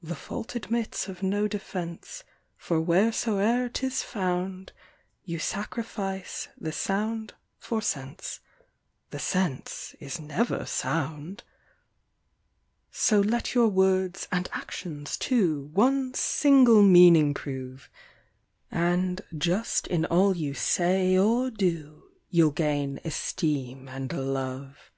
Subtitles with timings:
[0.00, 2.22] The fault admits of no defence,
[2.56, 4.72] for wheresoe'er 'tis found,
[5.24, 8.38] You sacrifice the sound for sense;
[9.10, 11.42] the sense is never sound.
[12.92, 17.90] So let your words and actions, too, one single meaning prove,
[18.70, 24.92] And just in all you say or do, you'll gain esteem and love.